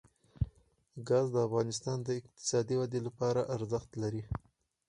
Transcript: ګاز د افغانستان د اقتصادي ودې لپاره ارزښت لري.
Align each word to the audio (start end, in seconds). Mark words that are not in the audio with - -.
ګاز 1.07 1.27
د 1.33 1.37
افغانستان 1.47 1.97
د 2.03 2.07
اقتصادي 2.19 2.75
ودې 2.77 2.99
لپاره 3.07 3.41
ارزښت 3.55 3.91
لري. 4.01 4.23